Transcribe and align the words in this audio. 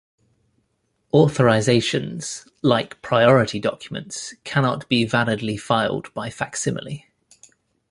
Authorisations, 1.13 2.49
like 2.63 2.99
priority 3.03 3.59
documents, 3.59 4.33
cannot 4.43 4.89
be 4.89 5.05
validly 5.05 5.57
filed 5.57 6.11
by 6.15 6.31
facsimile. 6.31 7.05